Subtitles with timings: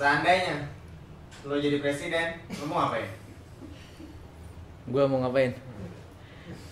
[0.00, 0.64] Seandainya
[1.44, 3.04] lo jadi presiden, lo mau ngapain?
[4.88, 5.52] Gua mau ngapain?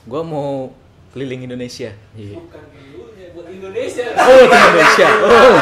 [0.09, 0.73] Gua mau
[1.13, 1.93] keliling Indonesia.
[2.17, 2.41] Iya.
[2.41, 4.17] Bukan dulunya buat Indonesia.
[4.17, 5.09] Oh, Indonesia.
[5.29, 5.61] Oh.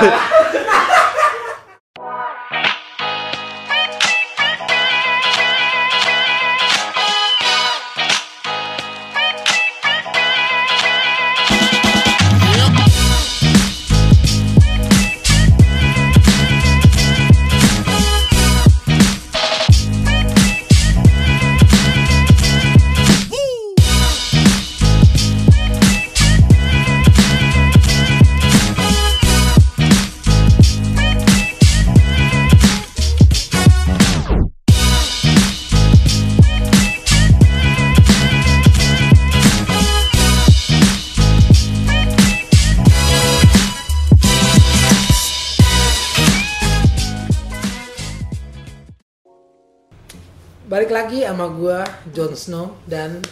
[50.67, 53.23] Balik lagi sama gua Jon Snow dan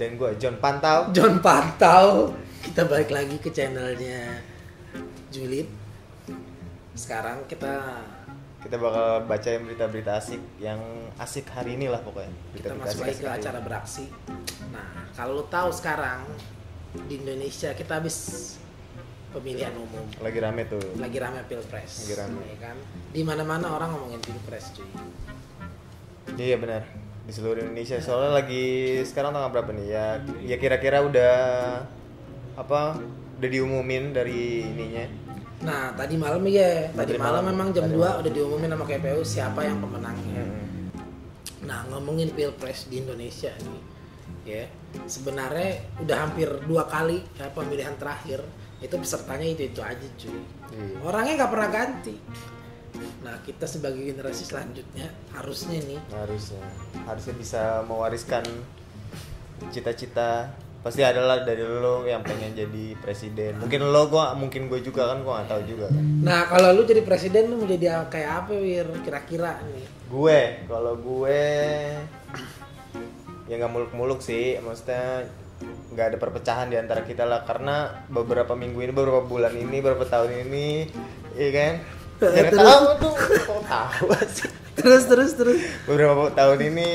[0.00, 1.12] Dan gue John Pantau.
[1.12, 2.32] John Pantau.
[2.64, 4.40] Kita balik lagi ke channelnya
[5.28, 5.68] Julid.
[6.96, 8.00] Sekarang kita
[8.64, 10.80] Kita bakal bacain berita-berita asik yang
[11.20, 12.32] asik hari ini lah pokoknya.
[12.56, 13.66] kita Berita-berita masuk lagi ke acara ini.
[13.68, 14.04] beraksi.
[14.72, 16.24] Nah, kalau lo tahu sekarang
[17.04, 18.16] di Indonesia kita habis
[19.36, 20.08] pemilihan umum.
[20.24, 20.80] Lagi rame tuh.
[20.96, 22.08] Lagi rame pilpres.
[22.08, 22.40] Lagi rame.
[22.56, 22.76] ya kan?
[23.12, 24.88] Di mana-mana orang ngomongin pilpres, cuy.
[26.36, 26.82] Iya benar.
[27.26, 28.64] Di seluruh Indonesia soalnya lagi
[29.02, 30.06] sekarang tanggal berapa nih ya?
[30.44, 31.34] Ya kira-kira udah
[32.54, 32.98] apa?
[33.38, 35.06] Udah diumumin dari ininya.
[35.60, 37.52] Nah, tadi malam ya, tadi Tadi malam malam.
[37.52, 38.20] memang jam Tadi 2 malam.
[38.24, 40.40] udah diumumin sama KPU siapa yang pemenangnya.
[40.40, 40.88] Hmm.
[41.68, 43.80] Nah, ngomongin pilpres di Indonesia nih,
[44.48, 44.62] ya
[45.04, 48.40] sebenarnya udah hampir dua kali ya, pemilihan terakhir
[48.80, 50.32] itu pesertanya itu itu aja cuy.
[50.72, 50.96] Iya.
[51.04, 52.14] Orangnya nggak pernah ganti.
[53.24, 56.64] Nah, kita sebagai generasi selanjutnya harusnya nih harusnya.
[57.04, 58.44] Harusnya bisa mewariskan
[59.68, 60.52] cita-cita.
[60.80, 63.60] Pasti adalah dari lo yang pengen jadi presiden.
[63.60, 66.04] Mungkin lo gua mungkin gue juga kan gua nggak tahu juga kan.
[66.24, 68.88] Nah, kalau lu jadi presiden lu mau jadi kayak apa, Wir?
[69.04, 69.86] Kira-kira nih.
[70.10, 71.42] gue kalau gue
[73.46, 74.56] ya nggak muluk-muluk sih.
[74.64, 75.28] Maksudnya
[75.92, 77.44] nggak ada perpecahan di antara kita lah.
[77.44, 80.88] Karena beberapa minggu ini beberapa bulan ini beberapa tahun ini
[81.36, 81.74] iya kan
[82.20, 84.50] Tahu tuh kok tahu sih?
[84.76, 85.58] Terus terus terus.
[85.84, 86.88] beberapa tahun ini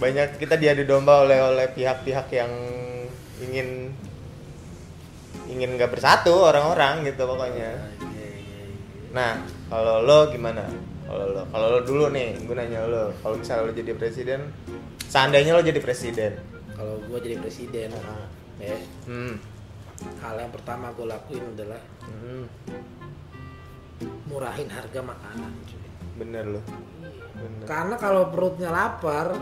[0.00, 2.52] banyak kita diadu domba oleh oleh pihak-pihak yang
[3.44, 3.92] ingin
[5.50, 7.76] ingin nggak bersatu orang-orang gitu pokoknya.
[9.10, 10.64] Nah kalau lo gimana?
[11.04, 14.40] Kalau lo kalau lo dulu nih, gue nanya lo, kalau misalnya lo jadi presiden,
[15.10, 16.38] seandainya lo jadi presiden,
[16.78, 17.92] Kalau gua jadi presiden,
[18.62, 18.78] ya,
[19.10, 19.34] hmm,
[20.22, 22.44] hal yang pertama gue lakuin adalah hmm,
[24.24, 25.82] murahin harga makanan, cuy.
[26.16, 26.60] bener lo,
[27.34, 27.64] bener.
[27.64, 29.36] Karena kalau perutnya lapar,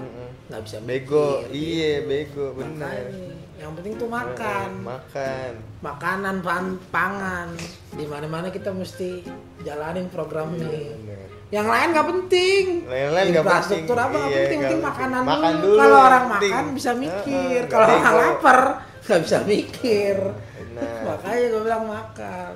[0.47, 2.09] nggak bisa Bego, mikir, iya gitu.
[2.09, 3.05] bego, bener.
[3.07, 4.71] Makanya, yang penting tuh makan.
[4.81, 5.53] makan.
[5.81, 7.49] Makanan, pan- pangan.
[7.91, 9.27] Di mana-mana kita mesti
[9.61, 10.95] jalanin program ini.
[10.97, 11.27] Bener.
[11.49, 12.65] Yang lain nggak penting.
[12.85, 14.05] Lain-lain nggak Infrastruktur penting.
[14.05, 15.65] apa nggak Iya, penting, nggak penting makanan Makan dulu.
[15.65, 16.53] dulu Kalau orang penting.
[16.53, 17.61] makan bisa mikir.
[17.67, 18.59] Kalau nggak orang lapar
[19.05, 20.17] nggak bisa mikir.
[20.55, 21.01] Benar.
[21.05, 22.53] Makanya gue bilang makan.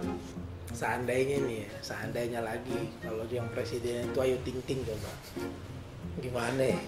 [0.82, 5.15] Seandainya nih, ya, seandainya lagi kalau yang presiden itu Ayu Ting Ting coba.
[6.19, 6.59] Gimana?
[6.59, 6.81] ya?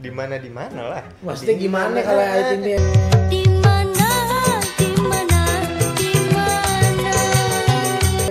[0.00, 2.06] di mana di mana lah Maksudnya gimana mana?
[2.06, 2.84] kalau Ayu Ting Ting?
[3.26, 4.08] Di mana,
[4.78, 5.40] di mana,
[5.98, 6.62] di mana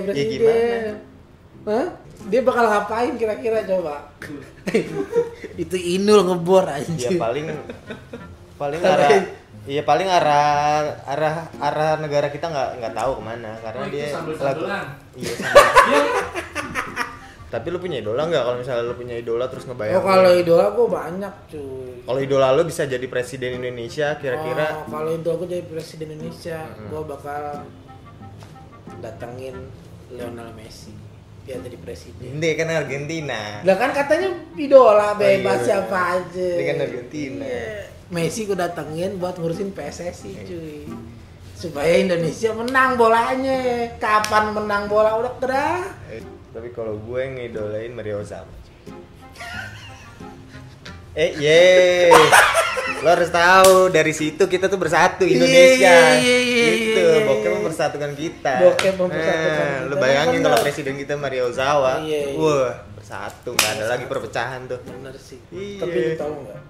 [0.08, 0.32] presiden?
[0.40, 0.92] gimana?
[1.68, 1.86] Hah?
[2.32, 4.08] Dia bakal ngapain kira-kira coba?
[5.62, 7.20] itu Inul ngebor ya anjir.
[7.20, 7.46] paling
[8.56, 9.20] paling arah
[9.62, 10.46] iya paling arah
[11.04, 14.86] arah arah negara kita nggak nggak tahu ke mana karena Oh, dia sambel-sambelan.
[15.14, 15.34] iya
[17.50, 20.70] tapi lu punya idola nggak kalau misalnya lu punya idola terus ngebayang Oh kalau idola
[20.70, 21.92] gue banyak cuy.
[22.06, 26.62] kalau idola lu bisa jadi presiden Indonesia kira-kira Oh, kalau idola gue jadi presiden Indonesia,
[26.62, 27.66] gue bakal
[29.00, 29.56] datengin
[30.08, 30.94] Lionel Messi
[31.40, 32.36] biar jadi presiden.
[32.36, 36.48] ini kan Argentina Lah kan katanya idola bebas iya, siapa aja.
[36.54, 37.44] Dia kan Argentina.
[37.44, 37.82] Iya.
[38.10, 40.82] Messi gue datengin buat ngurusin PSSI cuy.
[41.54, 43.86] Supaya Indonesia menang bolanya.
[43.96, 45.82] Kapan menang bola udah gerah.
[46.10, 48.58] Eh, tapi kalau gue ngidolain Mario Ozawa
[51.10, 52.06] eh ye
[53.02, 57.26] lo harus tahu dari situ kita tuh bersatu Indonesia Iya, iya, iya, gitu iya, iya.
[57.26, 59.90] bokep mempersatukan kita Bokep mempersatukan Nah, kita.
[59.90, 60.46] lo bayangin Bener.
[60.46, 62.18] kalau presiden kita Mario Iya, iya.
[62.38, 65.42] wah bersatu nggak ada lagi perpecahan tuh Bener sih.
[65.50, 65.82] Iya.
[65.82, 66.60] Tapi lu tahu nggak?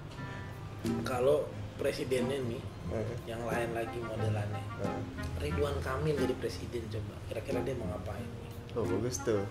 [1.01, 1.45] Kalau
[1.75, 2.61] presidennya nih
[2.91, 3.15] Heeh.
[3.25, 4.63] yang lain lagi modelannya.
[4.81, 4.99] Heeh.
[5.39, 7.13] Ridwan Kamil jadi presiden coba.
[7.27, 8.27] Kira-kira dia mau ngapain?
[8.73, 9.43] Oh bagus tuh.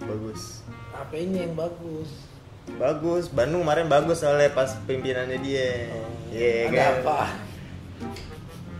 [0.00, 0.62] Bagus.
[0.92, 2.10] HP-nya yang bagus.
[2.76, 3.24] bagus.
[3.28, 5.92] Bandung kemarin bagus soalnya pas pimpinannya dia.
[6.32, 6.94] Iya Ada kan?
[7.04, 7.18] apa?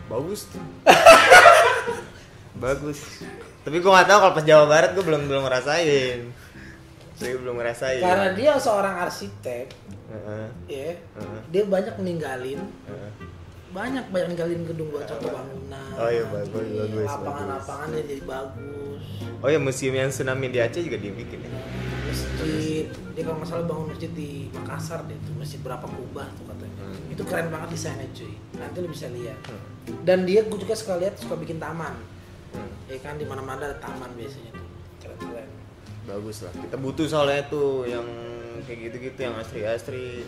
[0.04, 0.64] bagus tuh.
[2.54, 3.26] Bagus.
[3.66, 6.30] Tapi gua nggak tahu kalau pas Jawa Barat gua belum belum ngerasain
[7.14, 9.66] saya belum ngerasain Karena dia seorang arsitek,
[10.10, 10.90] Heeh, ya.
[10.98, 13.10] heeh, Dia banyak ninggalin heeh.
[13.70, 15.90] banyak banyak ninggalin gedung buat contoh bangunan.
[15.94, 19.02] Oh iya, bagus, Iya, bagus, Lapangan-lapangan jadi bagus.
[19.38, 21.50] oh ya museum yang tsunami di Aceh juga dibikin ya
[22.04, 26.46] Masjid, dia kalau nggak salah bangun masjid di Makassar deh tuh, masjid berapa kubah tuh
[26.46, 26.76] katanya.
[26.78, 27.10] Hmm.
[27.10, 28.34] Itu keren banget desainnya cuy.
[28.54, 29.38] Nanti lu bisa lihat.
[30.06, 31.90] Dan dia gue juga suka lihat suka bikin taman.
[32.54, 32.70] Hmm.
[32.86, 34.63] Ya kan di mana-mana ada taman biasanya tuh.
[36.04, 38.04] Bagus lah kita butuh soalnya tuh yang
[38.64, 40.24] kayak gitu-gitu yang asri-asri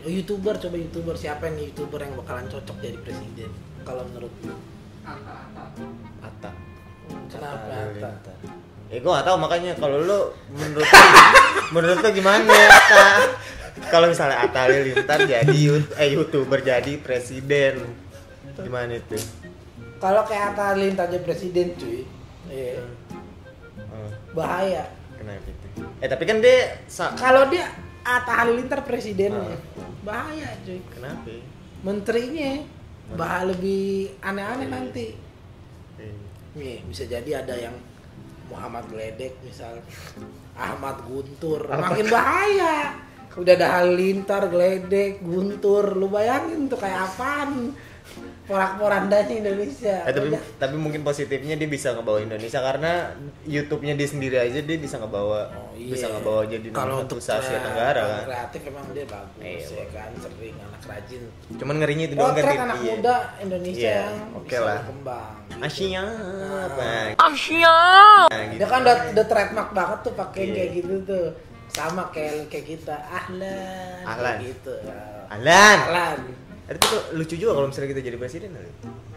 [0.00, 3.52] YouTuber coba YouTuber siapa nih YouTuber yang bakalan cocok jadi presiden
[3.84, 4.56] kalau menurut lu?
[5.04, 6.52] Atta
[7.30, 7.74] Kenapa Atta?
[7.74, 8.34] Halilintar.
[8.90, 10.20] Ya gue gak tahu makanya kalau lu
[10.50, 11.02] menurut lu,
[11.74, 13.06] menurut lu gimana Atta?
[13.90, 15.60] Kalau misalnya Atta Halilintar jadi
[15.98, 17.86] eh youtuber jadi presiden
[18.60, 19.18] gimana itu?
[20.02, 22.02] Kalau kayak Atta Halilintar jadi presiden cuy,
[22.50, 22.82] iya,
[24.32, 24.84] bahaya.
[25.14, 25.66] kenapa itu?
[25.98, 26.80] Eh tapi kan dia
[27.14, 27.68] Kalau dia
[28.00, 29.60] Atta Halilintar presidennya, Ah.
[30.00, 30.80] bahaya cuy.
[30.88, 31.28] kenapa?
[31.80, 32.64] Menterinya
[33.12, 35.06] bahaya lebih aneh-aneh nanti.
[35.96, 36.14] Eh,
[36.50, 37.76] Nih bisa jadi ada yang
[38.48, 39.78] Muhammad Gledek misal,
[40.52, 42.96] Ahmad Guntur, makin bahaya.
[43.30, 47.70] Udah ada Halilintar, Gledek, Guntur, lu bayangin tuh kayak apaan
[48.50, 49.96] porak-porandanya Indonesia.
[50.02, 50.42] Eh, tapi Udah.
[50.58, 53.14] tapi mungkin positifnya dia bisa ngebawa Indonesia karena
[53.44, 55.94] YouTube-nya dia sendiri aja dia bisa ngebawa Oh, iya.
[55.94, 58.24] bisa ngebawa jadi kalau untuk Asia Tenggara kalau kan.
[58.26, 62.42] kreatif emang dia bagus Iya, ya kan sering anak rajin Cuman ngerinya itu doang kan
[62.44, 62.92] dia- anak iya.
[62.92, 64.78] muda Indonesia Iya, yang oke bisa lah.
[64.82, 66.02] berkembang Asia
[66.60, 66.82] apa?
[67.22, 67.76] Asia.
[68.26, 68.58] Nah, gitu.
[68.58, 70.52] dia kan udah, udah trademark banget tuh pakai Iya.
[70.52, 71.26] kayak gitu tuh
[71.70, 74.36] sama kayak kayak kita ahlan Ahlan.
[74.36, 74.74] kayak gitu
[75.30, 75.78] Alan.
[75.80, 76.18] ahlan
[76.70, 78.70] Itu tuh lucu juga kalau misalnya kita jadi presiden kali.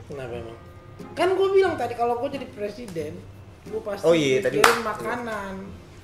[0.06, 0.58] kenapa emang
[1.14, 3.14] kan gue bilang tadi kalau gue jadi presiden
[3.64, 5.54] gue pasti Oh iya, tadi- mikirin makanan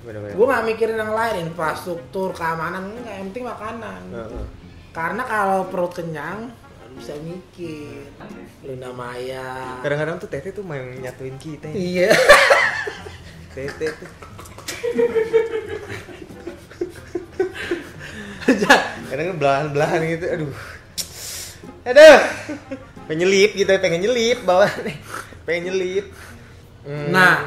[0.00, 0.32] Bener-bener.
[0.32, 4.44] gue nggak mikirin yang lain infrastruktur keamanan enggak yang penting makanan Heeh.
[4.90, 6.50] Karena kalau perut kenyang
[6.90, 8.02] bisa mikir.
[8.60, 9.78] Luna Maya.
[9.78, 11.72] Kadang-kadang tuh Tete tuh main nyatuin kita ya.
[11.72, 12.08] Iya.
[13.54, 14.10] Tete tuh.
[19.06, 20.52] Kadang belahan-belahan gitu, aduh.
[21.84, 22.20] Aduh.
[23.08, 24.96] Pengen nyelip gitu, pengen nyelip bawah nih.
[25.48, 26.06] Pengen nyelip.
[26.84, 27.08] Hmm.
[27.10, 27.42] Nah.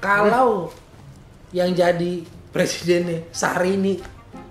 [0.00, 0.72] Kalau
[1.52, 4.00] yang jadi presidennya Sarini,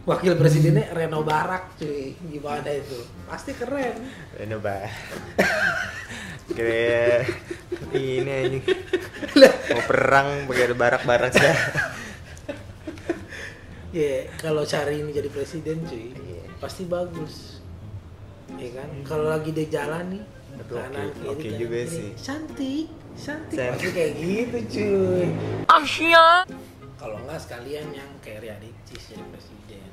[0.06, 2.16] wakil presidennya Reno Barak, cuy.
[2.30, 3.00] Gimana itu?
[3.28, 3.98] Pasti keren.
[4.38, 4.88] Ini bah.
[6.50, 7.30] Kayak
[7.94, 8.64] ini anjing.
[9.74, 11.54] Mau perang pakai ada barak-barak sih.
[13.90, 16.46] Ya, kalau Sarini jadi presiden, cuy, Iya.
[16.62, 17.59] pasti bagus.
[18.52, 18.88] Iya kan?
[19.04, 20.24] Kalau lagi dia jalan nih,
[20.56, 21.14] Betul, kanan oke.
[21.14, 21.92] kiri Oke kanan juga kiri.
[21.92, 22.10] sih.
[22.18, 23.58] Cantik, cantik.
[23.60, 25.26] Pasti kayak gitu, cuy.
[25.68, 26.28] Asia.
[26.96, 29.88] Kalau enggak sekalian yang kayak Ria Ricis jadi presiden.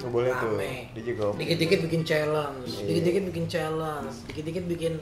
[0.00, 0.56] Oh, boleh tuh.
[0.90, 1.38] Dia juga oke.
[1.38, 2.84] Dikit-dikit bikin challenge, Iya.
[2.88, 4.92] dikit-dikit bikin challenge, dikit-dikit bikin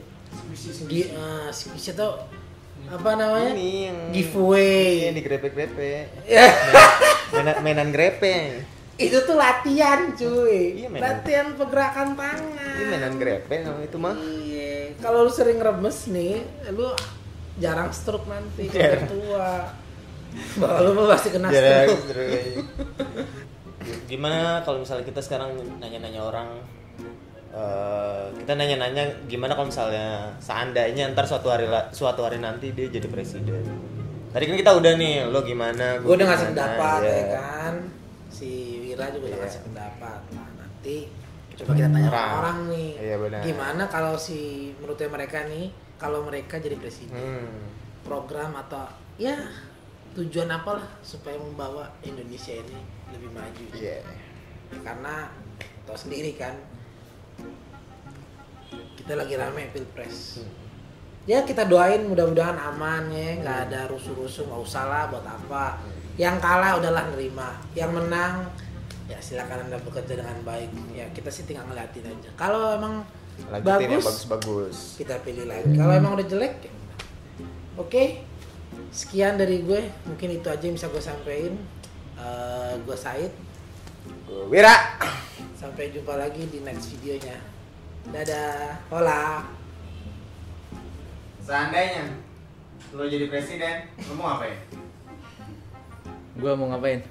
[0.85, 2.27] gi- eh, bisa tau
[2.85, 3.49] apa namanya?
[3.49, 5.07] Ini yang Giveaway.
[5.07, 5.89] Ini digrepe-grepe.
[6.25, 6.45] Ya,
[7.31, 8.61] Mainan, mainan grepe.
[8.99, 10.83] Itu tuh latihan, cuy.
[10.83, 11.03] Iya, mainan.
[11.07, 12.75] latihan pergerakan tangan.
[12.75, 14.11] Ini mainan grepe nama itu mah.
[14.19, 14.99] Iya.
[14.99, 16.43] Kalau lu sering remes nih,
[16.75, 16.91] lu
[17.63, 19.07] jarang stroke nanti Jarang.
[19.07, 19.71] tua.
[20.59, 22.59] Bahwa lu pasti kena Jarang stroke.
[24.11, 26.59] Gimana kalau misalnya kita sekarang nanya-nanya orang
[27.55, 33.07] eh, kita nanya-nanya gimana kalau misalnya seandainya ntar suatu hari suatu hari nanti dia jadi
[33.07, 33.63] presiden.
[34.29, 35.97] Tadi kan kita udah nih, lo gimana?
[36.03, 37.09] gue udah ngasih pendapat ya.
[37.09, 37.75] ya kan
[38.99, 39.39] Wira juga udah Iya.
[39.41, 40.97] ngasih pendapat nah nanti
[41.55, 42.31] coba kita tanya Orang.
[42.35, 43.39] orang, nih Iya, benar.
[43.41, 44.39] gimana kalau si
[44.75, 45.65] menurutnya mereka nih
[45.95, 47.63] kalau mereka jadi presiden Hmm.
[48.01, 49.35] program atau ya
[50.11, 52.79] tujuan apalah supaya membawa Indonesia ini
[53.09, 54.03] lebih maju Iya.
[54.77, 55.31] karena
[55.83, 56.55] tau sendiri kan
[58.95, 60.51] kita lagi rame pilpres Hmm.
[61.25, 65.77] ya kita doain mudah-mudahan aman ya nggak ada rusuh-rusuh nggak usah lah buat apa
[66.15, 68.47] yang kalah udahlah nerima yang menang
[69.09, 70.69] ya silakan anda bekerja dengan baik.
[70.93, 72.29] Ya kita sih tinggal ngeliatin aja.
[72.37, 73.01] Kalau emang
[73.49, 74.77] Lanjutin yang bagus bagus-bagus.
[75.01, 75.73] kita pilih lagi.
[75.73, 76.73] Kalau emang udah jelek ya
[77.79, 78.03] oke
[78.93, 79.81] sekian dari gue.
[80.05, 81.53] Mungkin itu aja yang bisa gue sampein.
[82.19, 83.31] Eh, gue Said.
[84.51, 84.75] Wira.
[85.59, 87.35] sampai jumpa lagi di next videonya.
[88.15, 88.79] Dadah.
[88.87, 89.43] Hola.
[91.43, 92.15] Seandainya
[92.95, 94.55] lo jadi presiden, lo mau ngapain?
[96.39, 97.03] Gua mau ngapain?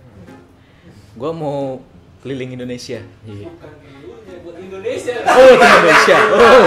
[1.18, 1.82] Gua mau
[2.22, 3.02] keliling Indonesia.
[3.26, 3.50] Iya.
[3.50, 5.14] Bukan dulunya buat Indonesia.
[5.26, 6.18] Oh, Indonesia.
[6.30, 6.66] Oh.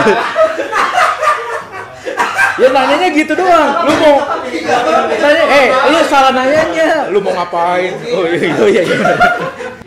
[2.59, 3.87] ya nanyanya gitu doang.
[3.87, 4.15] Lu mau
[5.07, 7.07] tanya, eh, lu salah nanyanya.
[7.15, 7.95] Lu mau ngapain?
[8.11, 8.81] Oh iya iya iya.
[8.83, 9.15] iya.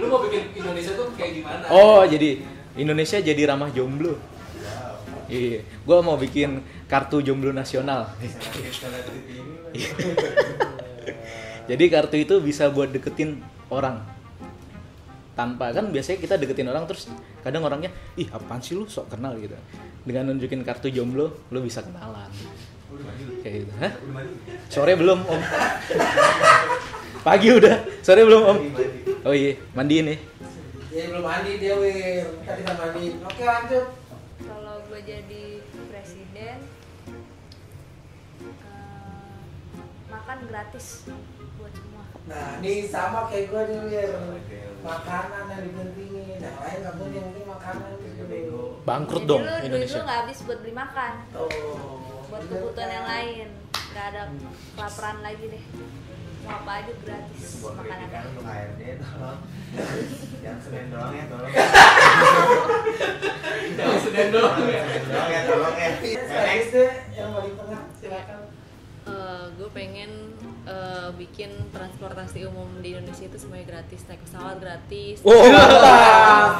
[0.01, 1.65] Lu mau bikin Indonesia tuh kayak gimana?
[1.69, 2.41] Oh, jadi
[2.81, 4.17] Indonesia jadi ramah jomblo.
[5.29, 8.09] Iya, gua mau bikin kartu jomblo nasional.
[11.65, 13.41] Jadi kartu itu bisa buat deketin
[13.73, 14.14] orang.
[15.35, 17.11] Tanpa kan biasanya kita deketin orang terus
[17.43, 19.59] kadang orangnya, ih apaan sih lu sok kenal gitu.
[20.07, 22.31] Dengan nunjukin kartu jomblo, lu bisa kenalan.
[23.43, 23.73] Kayak gitu.
[23.83, 23.93] Hah?
[24.71, 25.41] Sore belum om.
[27.27, 28.59] Pagi udah, sore belum om.
[29.25, 30.19] Oh iya, mandiin nih.
[30.95, 32.23] Dia belum mandi dia wir.
[32.47, 33.19] Tadi kita mandi.
[33.27, 33.87] Oke lanjut.
[34.47, 35.45] Kalau gue jadi
[35.91, 36.57] presiden
[38.39, 39.04] eh,
[40.15, 40.87] makan gratis
[41.59, 42.05] buat semua.
[42.25, 44.11] Nah ini sama kayak gue nih wir.
[44.85, 46.39] Makanan yang dipentingin.
[46.39, 48.61] Yang lain nggak yang penting makanan gitu.
[48.85, 49.97] Bangkrut Jadi dong lu, duit Indonesia.
[49.97, 51.49] lu nggak habis buat beli makan, Tuh.
[52.29, 53.49] buat kebutuhan yang lain.
[53.95, 54.23] Gak ada
[54.75, 55.65] kelaparan lagi deh.
[56.45, 58.09] Mau apa aja gratis makanan.
[58.29, 59.41] untuk ARD tolong
[60.45, 61.49] jangan senin doang ya tolong
[63.75, 64.83] Jangan sedang doang ya.
[64.85, 65.89] Senin doang ya tolong ya
[66.45, 68.41] Next deh yang paling tengah silakan.
[69.55, 70.31] gue pengen
[70.65, 76.51] eh, bikin transportasi umum di Indonesia itu semuanya gratis naik pesawat gratis Oh, mantap.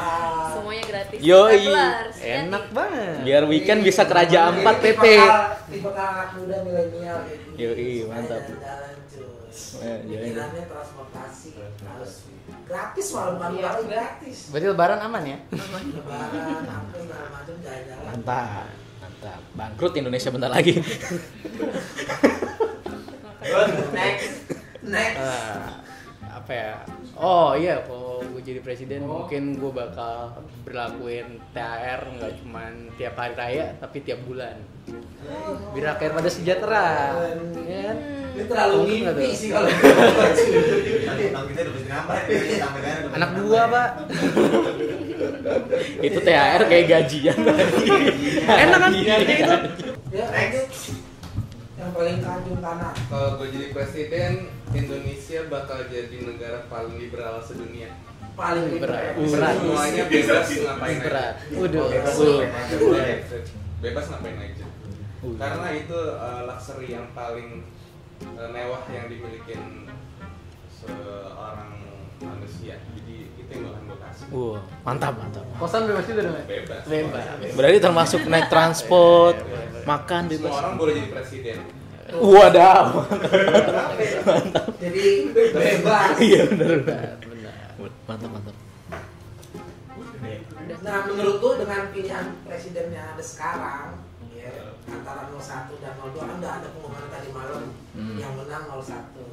[0.51, 2.75] semuanya gratis Yoi, Travelers, enak jadi.
[2.75, 3.15] banget.
[3.23, 5.05] Biar weekend bisa ke Raja Ini Ampat tipe PP.
[5.17, 7.55] kal- Tipe anak muda milenial gini.
[7.57, 8.41] Yoi, mantap.
[9.75, 11.49] Pikirannya transportasi
[11.81, 12.13] harus
[12.65, 14.37] gratis malah bukan malah gratis.
[14.49, 15.37] Berarti lebaran aman ya?
[15.47, 15.87] Lebaran,
[16.61, 18.05] apa segala macam jalan-jalan.
[18.05, 18.67] Mantap.
[18.97, 19.41] Mantap.
[19.53, 20.75] Bangkrut Indonesia bentar lagi.
[23.93, 24.31] Next.
[24.85, 25.17] Next.
[25.17, 25.85] Ah,
[26.35, 26.71] apa ya
[27.15, 30.35] oh iya kalau gue jadi presiden mungkin gue bakal
[30.67, 34.59] berlakuin THR nggak cuman tiap hari raya tapi tiap bulan
[35.73, 36.87] biar rakyat pada sejahtera
[37.65, 37.97] ya kan?
[38.35, 39.71] Ini terlalu mimpi sih kalau
[43.15, 43.65] anak nambah.
[43.71, 43.89] pak
[46.03, 47.37] Itu THR kayak gajian.
[48.43, 51.04] enak kan Iya, Kayak gitu.
[51.85, 51.93] Ya.
[51.93, 52.93] Yang paling kajung tanah.
[52.97, 54.31] Kalau gue jadi presiden,
[54.73, 57.93] Indonesia bakal jadi negara paling liberal sedunia.
[58.33, 59.13] Paling liberal.
[59.21, 59.53] Berat.
[59.61, 61.05] Semuanya bebas ngapain aja.
[61.05, 63.17] berat waduh Bebas ngapain aja, boleh.
[63.85, 64.65] Bebas ngapain aja.
[65.25, 67.49] Karena itu uh, luxury yang paling
[68.33, 69.53] uh, mewah yang dimiliki
[70.73, 71.69] seorang
[72.17, 72.81] manusia.
[72.97, 73.84] Jadi itu yang
[74.27, 75.45] Wah, mantap, mantap.
[75.55, 76.45] kosan bebas juga dong ya?
[76.45, 76.81] Bebas.
[76.83, 79.35] bebas Berarti termasuk naik transport,
[79.83, 80.53] makan Semua bebas.
[80.55, 81.57] orang boleh jadi presiden.
[82.15, 82.85] Wadaw.
[84.77, 86.09] Jadi bebas.
[86.21, 86.67] Iya benar.
[86.79, 87.53] benar benar
[88.05, 88.55] Mantap, mantap.
[90.77, 93.97] Nah, menurut lu dengan pilihan presiden yang ada sekarang,
[94.31, 94.49] ya,
[94.87, 95.41] antara 01
[95.77, 98.17] dan 02 kan udah ada pengumuman tadi malam Hmm.
[98.17, 99.25] yang menang 01.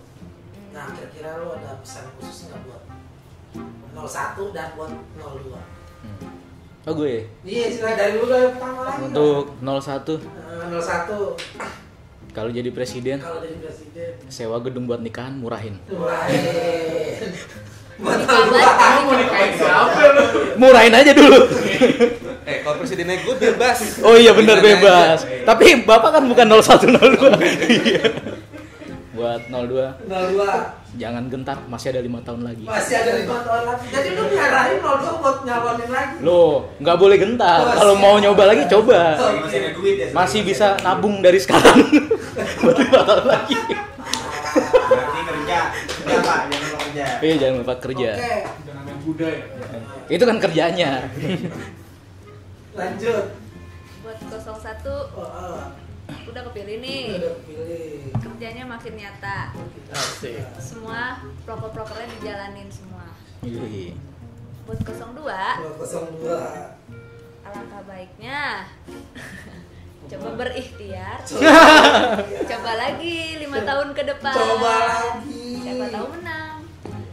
[0.70, 2.82] Nah, kira-kira lu ada pesan khusus nggak buat
[3.92, 4.08] 01
[4.50, 5.54] dan buat 02?
[6.02, 6.32] Hmm.
[6.82, 9.00] Oh gue Iya, silakan dari dulu dari pertama lagi.
[9.04, 11.38] untuk 01 Eh, 01
[12.32, 14.10] kalau jadi presiden kalau jadi presiden.
[14.26, 15.76] sewa gedung buat nikahan murahin.
[15.86, 17.28] Murahin.
[17.94, 18.74] Buat Nikah 02 banget.
[18.74, 20.24] kamu mau nikahin siapa lu?
[20.56, 21.38] Murahin aja dulu.
[22.42, 24.02] Eh, kalau presidennya gue bebas.
[24.02, 25.22] Oh iya benar bebas.
[25.22, 25.46] aja.
[25.46, 27.38] Tapi Bapak kan bukan 0102.
[27.70, 28.02] Iya.
[29.14, 32.64] Buat 02 02 jangan gentar, masih ada lima tahun lagi.
[32.68, 33.86] masih ada lima tahun lagi.
[33.88, 36.16] Jadi lu nyaranin 02 buat nyalonin lagi.
[36.20, 37.60] Loh, nggak boleh gentar.
[37.72, 39.16] Kalau mau nyoba lagi coba.
[39.16, 41.80] Masih ada duit ya Masih bisa nabung dari sekarang.
[42.60, 43.56] Buat lima tahun lagi.
[44.82, 48.10] berarti kerja kerja pak jangan lupa kerja Iya, jangan lupa kerja.
[48.62, 49.44] Jangan Buddha ya.
[50.08, 50.90] Itu kan kerjanya.
[52.72, 53.24] lanjut.
[54.02, 55.60] Buat 01 Oh, oh.
[56.24, 57.04] Udah kepilih nih.
[57.16, 58.12] Udah pilih.
[58.14, 59.38] Kerjanya makin nyata.
[59.90, 63.06] asik Semua proker-prokernya dijalanin semua.
[63.40, 63.92] Iya.
[64.62, 65.26] Buat 02
[65.82, 66.82] 02
[67.42, 68.62] alangkah baiknya
[70.10, 71.18] coba berikhtiar
[72.42, 75.58] coba lagi lima tahun ke depan Coba lagi.
[75.58, 76.58] siapa tahu menang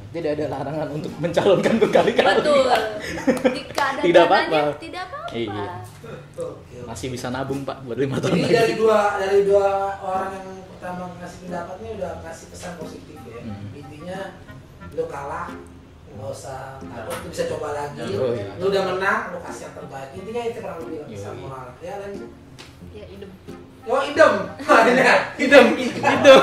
[0.09, 2.27] Tidak ada larangan untuk mencalonkan berkali-kali.
[2.37, 2.69] betul
[3.57, 4.61] jika ada Tidak apa-apa.
[4.77, 5.65] tidak apa-apa Iya.
[6.35, 6.75] Oke.
[6.83, 8.55] Masih bisa nabung, Pak, buat lima tahun Jadi lagi.
[8.55, 9.67] dari dua dari dua
[9.99, 13.39] orang yang pertama ngasih pendapatnya udah kasih pesan positif ya.
[13.41, 13.69] Hmm.
[13.73, 14.19] Intinya
[14.89, 15.53] lu kalah
[16.09, 18.57] nggak usah takut lu bisa coba lagi Oh, iya.
[18.57, 21.39] lu udah menang lu kasih yang terbaik intinya itu kurang lebih pesan Iya.
[21.39, 22.29] moral ya lanjut
[22.89, 23.29] ya idem
[23.85, 24.33] oh idem
[25.39, 26.39] Idem, idem.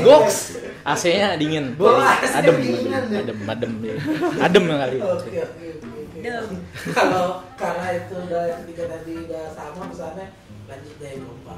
[0.00, 0.38] Goks.
[0.80, 1.76] AC-nya dingin.
[1.76, 3.20] AC-nya adem, dingin, adem, ya.
[3.20, 3.94] adem, adem, ya.
[4.40, 4.96] adem kali.
[4.96, 5.99] Oke oke oke.
[6.20, 6.56] Oke.
[6.96, 10.26] Kalau karena itu udah tiga tadi udah sama pesannya
[10.68, 11.56] lanjut deh lomba.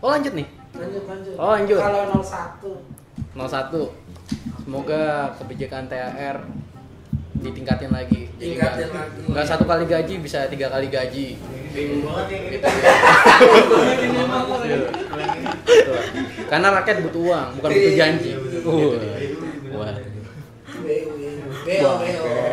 [0.00, 0.48] Oh lanjut nih.
[0.72, 1.34] Lanjut lanjut.
[1.36, 1.78] Oh, lanjut.
[1.78, 2.00] Kalau
[3.36, 4.02] 01 01
[4.62, 5.02] Semoga
[5.36, 6.36] kebijakan THR
[7.42, 8.30] ditingkatin lagi.
[8.38, 9.20] Jadi Tingkatin nggak- lagi.
[9.26, 11.34] nggak satu kali gaji bisa tiga kali gaji.
[11.74, 12.58] Bingung banget yang ini.
[15.66, 15.98] Betul.
[16.50, 18.30] Karena rakyat butuh uang, bukan butuh janji.
[18.62, 18.94] Uh.
[19.74, 19.94] Wah.
[20.82, 21.10] BU
[21.62, 22.51] BO BO.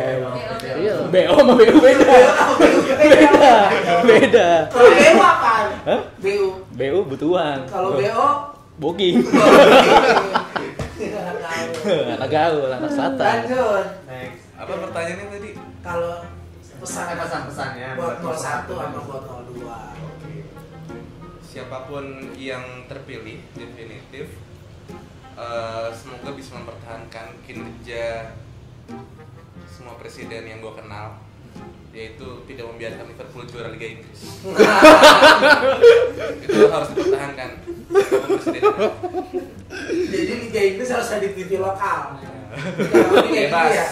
[1.10, 2.06] BO sama BU beda.
[3.00, 3.50] Beda.
[4.06, 4.48] Beda.
[4.70, 5.66] Kalau BO apaan?
[5.84, 6.00] Hah?
[6.22, 6.46] BU.
[6.78, 7.60] BU butuh uang.
[7.66, 8.28] Kalau BO
[8.80, 9.16] booking.
[12.16, 13.44] anak gaul, anak selatan.
[13.44, 13.86] Lanjut.
[14.06, 14.42] Next.
[14.56, 15.50] Apa pertanyaannya tadi?
[15.80, 16.14] Kalau
[16.80, 19.68] pesan Eh, pesan-pesannya buat buat 01 sama buat 02.
[21.44, 22.04] Siapa pun
[22.38, 24.32] yang terpilih definitif
[25.36, 28.32] eh, semoga bisa mempertahankan kinerja
[29.70, 31.22] semua presiden yang gue kenal
[31.90, 34.20] yaitu tidak membiarkan Liverpool juara Liga Inggris
[36.46, 37.50] itu harus dipertahankan
[39.90, 42.14] Jadi Liga Inggris harus ada di TV lokal.
[43.26, 43.86] Bebas ya.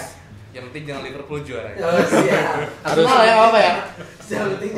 [0.55, 2.87] yang penting jangan Liverpool juara Oh, siap.
[2.87, 3.75] Arsenal ya apa ya?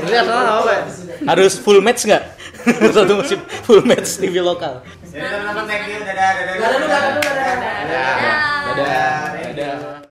[0.00, 0.83] Arsenal apa ya?
[1.28, 2.25] Harus full match nggak?
[2.97, 4.80] Satu musim full match TV lokal.
[5.04, 6.54] Jadi teman-teman thank you, dadah, dadah.
[6.57, 7.12] Dadah dulu, dadah
[8.80, 9.19] dulu.